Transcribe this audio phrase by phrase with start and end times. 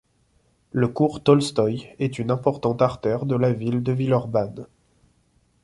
[0.71, 4.65] Le cours Tolstoï est une importante artère de la ville de Villeurbanne.